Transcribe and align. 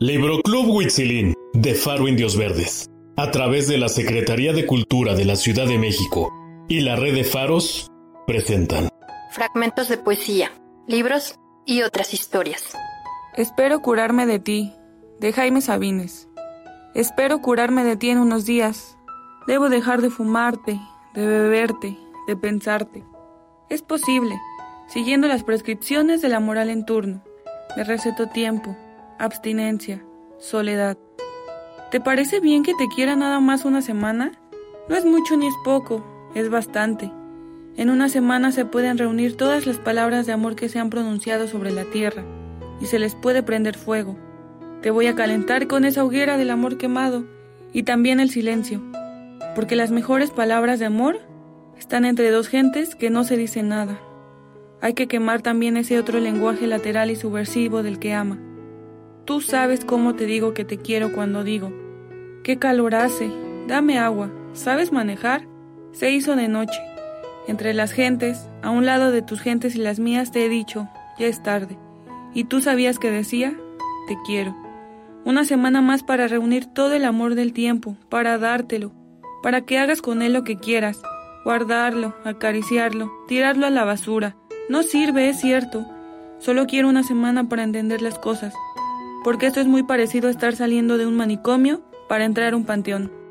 Libro 0.00 0.42
Club 0.42 0.70
Huitzilín 0.70 1.34
de 1.52 1.72
Faro 1.74 2.08
Indios 2.08 2.36
Verdes, 2.36 2.90
a 3.16 3.30
través 3.30 3.68
de 3.68 3.78
la 3.78 3.88
Secretaría 3.88 4.52
de 4.52 4.66
Cultura 4.66 5.14
de 5.14 5.24
la 5.24 5.36
Ciudad 5.36 5.68
de 5.68 5.78
México 5.78 6.32
y 6.68 6.80
la 6.80 6.96
Red 6.96 7.14
de 7.14 7.22
Faros, 7.22 7.92
presentan 8.26 8.88
fragmentos 9.30 9.88
de 9.88 9.96
poesía, 9.96 10.50
libros 10.88 11.36
y 11.64 11.82
otras 11.82 12.12
historias. 12.12 12.76
Espero 13.36 13.82
curarme 13.82 14.26
de 14.26 14.40
ti, 14.40 14.72
de 15.20 15.32
Jaime 15.32 15.60
Sabines. 15.60 16.28
Espero 16.96 17.40
curarme 17.40 17.84
de 17.84 17.96
ti 17.96 18.10
en 18.10 18.18
unos 18.18 18.44
días. 18.44 18.98
Debo 19.46 19.68
dejar 19.68 20.02
de 20.02 20.10
fumarte, 20.10 20.80
de 21.14 21.24
beberte, 21.24 21.96
de 22.26 22.36
pensarte. 22.36 23.04
Es 23.70 23.82
posible, 23.82 24.34
siguiendo 24.88 25.28
las 25.28 25.44
prescripciones 25.44 26.20
de 26.20 26.30
la 26.30 26.40
moral 26.40 26.68
en 26.68 26.84
turno. 26.84 27.22
Me 27.76 27.84
receto 27.84 28.28
tiempo, 28.28 28.76
abstinencia, 29.18 30.04
soledad. 30.38 30.98
¿Te 31.90 32.00
parece 32.00 32.40
bien 32.40 32.62
que 32.62 32.74
te 32.74 32.88
quiera 32.88 33.16
nada 33.16 33.40
más 33.40 33.64
una 33.64 33.82
semana? 33.82 34.32
No 34.88 34.96
es 34.96 35.04
mucho 35.04 35.36
ni 35.36 35.46
es 35.46 35.54
poco, 35.64 36.04
es 36.34 36.50
bastante. 36.50 37.10
En 37.76 37.90
una 37.90 38.08
semana 38.08 38.52
se 38.52 38.64
pueden 38.64 38.98
reunir 38.98 39.36
todas 39.36 39.66
las 39.66 39.78
palabras 39.78 40.26
de 40.26 40.32
amor 40.32 40.56
que 40.56 40.68
se 40.68 40.78
han 40.78 40.90
pronunciado 40.90 41.48
sobre 41.48 41.72
la 41.72 41.84
tierra, 41.84 42.24
y 42.80 42.86
se 42.86 42.98
les 42.98 43.14
puede 43.14 43.42
prender 43.42 43.76
fuego. 43.76 44.16
Te 44.82 44.90
voy 44.90 45.06
a 45.06 45.14
calentar 45.14 45.66
con 45.66 45.84
esa 45.84 46.04
hoguera 46.04 46.36
del 46.36 46.50
amor 46.50 46.76
quemado, 46.76 47.24
y 47.72 47.82
también 47.82 48.20
el 48.20 48.30
silencio, 48.30 48.80
porque 49.54 49.76
las 49.76 49.90
mejores 49.90 50.30
palabras 50.30 50.78
de 50.78 50.86
amor 50.86 51.18
están 51.78 52.04
entre 52.04 52.30
dos 52.30 52.48
gentes 52.48 52.94
que 52.94 53.10
no 53.10 53.24
se 53.24 53.36
dicen 53.36 53.68
nada. 53.68 53.98
Hay 54.80 54.94
que 54.94 55.08
quemar 55.08 55.42
también 55.42 55.76
ese 55.76 55.98
otro 55.98 56.20
lenguaje 56.20 56.66
lateral 56.66 57.10
y 57.10 57.16
subversivo 57.16 57.82
del 57.82 57.98
que 57.98 58.12
ama. 58.12 58.38
Tú 59.24 59.40
sabes 59.40 59.86
cómo 59.86 60.14
te 60.14 60.26
digo 60.26 60.52
que 60.52 60.66
te 60.66 60.76
quiero 60.76 61.12
cuando 61.12 61.44
digo, 61.44 61.72
qué 62.42 62.58
calor 62.58 62.94
hace, 62.94 63.32
dame 63.66 63.98
agua, 63.98 64.30
¿sabes 64.52 64.92
manejar? 64.92 65.46
Se 65.92 66.10
hizo 66.10 66.36
de 66.36 66.46
noche. 66.46 66.78
Entre 67.48 67.72
las 67.72 67.92
gentes, 67.92 68.46
a 68.62 68.68
un 68.68 68.84
lado 68.84 69.10
de 69.12 69.22
tus 69.22 69.40
gentes 69.40 69.76
y 69.76 69.78
las 69.78 69.98
mías, 69.98 70.30
te 70.30 70.44
he 70.44 70.50
dicho, 70.50 70.88
ya 71.18 71.26
es 71.26 71.42
tarde. 71.42 71.78
¿Y 72.34 72.44
tú 72.44 72.60
sabías 72.60 72.98
que 72.98 73.10
decía? 73.10 73.54
Te 74.08 74.16
quiero. 74.26 74.54
Una 75.24 75.46
semana 75.46 75.80
más 75.80 76.02
para 76.02 76.28
reunir 76.28 76.66
todo 76.66 76.92
el 76.92 77.06
amor 77.06 77.34
del 77.34 77.54
tiempo, 77.54 77.96
para 78.10 78.36
dártelo, 78.36 78.92
para 79.42 79.62
que 79.62 79.78
hagas 79.78 80.02
con 80.02 80.20
él 80.20 80.34
lo 80.34 80.44
que 80.44 80.58
quieras, 80.58 81.00
guardarlo, 81.44 82.14
acariciarlo, 82.24 83.10
tirarlo 83.26 83.64
a 83.64 83.70
la 83.70 83.84
basura. 83.84 84.36
No 84.68 84.82
sirve, 84.82 85.30
es 85.30 85.40
cierto. 85.40 85.86
Solo 86.40 86.66
quiero 86.66 86.90
una 86.90 87.04
semana 87.04 87.48
para 87.48 87.62
entender 87.62 88.02
las 88.02 88.18
cosas, 88.18 88.52
porque 89.24 89.46
esto 89.46 89.60
es 89.60 89.66
muy 89.66 89.82
parecido 89.82 90.28
a 90.28 90.30
estar 90.30 90.54
saliendo 90.54 90.98
de 90.98 91.06
un 91.06 91.16
manicomio 91.16 91.80
para 92.08 92.24
entrar 92.24 92.52
a 92.52 92.56
un 92.56 92.64
panteón. 92.64 93.24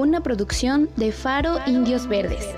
una 0.00 0.22
producción 0.22 0.88
de 0.96 1.12
Faro 1.12 1.58
Indios 1.66 2.06
Verdes. 2.08 2.48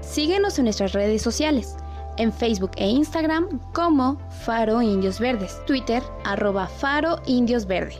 Síguenos 0.00 0.58
en 0.58 0.64
nuestras 0.64 0.92
redes 0.92 1.22
sociales, 1.22 1.76
en 2.16 2.32
Facebook 2.32 2.72
e 2.76 2.88
Instagram 2.88 3.60
como 3.72 4.18
Faro 4.44 4.82
Indios 4.82 5.20
Verdes, 5.20 5.60
Twitter 5.66 6.02
arroba 6.24 6.66
Faro 6.66 7.20
Indios 7.26 7.66
Verde. 7.66 7.94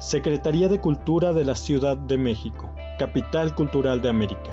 Secretaría 0.00 0.68
de 0.68 0.78
Cultura 0.78 1.32
de 1.32 1.44
la 1.44 1.54
Ciudad 1.54 1.96
de 1.96 2.18
México, 2.18 2.70
Capital 2.98 3.54
Cultural 3.54 4.00
de 4.00 4.08
América. 4.08 4.50